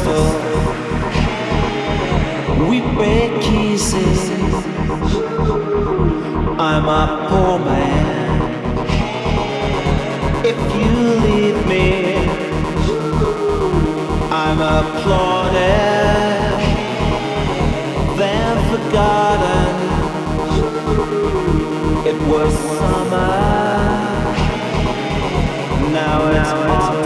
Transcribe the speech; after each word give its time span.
crystal. 0.00 0.30
We 2.68 2.80
break 2.94 3.42
pieces. 3.42 4.30
I'm 6.58 6.86
a 6.88 7.26
poor 7.28 7.58
man. 7.58 8.40
If 10.44 10.58
you 10.76 10.92
leave 11.26 11.66
me, 11.66 12.16
I'm 14.30 14.60
applauded, 14.60 15.58
then 18.18 18.56
forgotten. 18.70 19.74
It 22.06 22.18
was 22.28 22.52
summer. 22.78 23.40
Now 25.92 26.30
it's 26.30 26.50
autumn. 26.50 26.99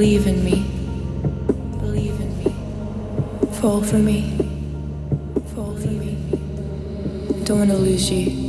Believe 0.00 0.26
in 0.26 0.42
me. 0.42 0.64
Believe 1.78 2.18
in 2.18 2.38
me. 2.38 2.54
Fall 3.60 3.82
for 3.82 3.98
me. 3.98 4.34
Fall 5.54 5.76
for 5.76 5.88
me. 5.88 6.16
Don't 7.44 7.58
want 7.58 7.70
to 7.70 7.76
lose 7.76 8.10
you. 8.10 8.39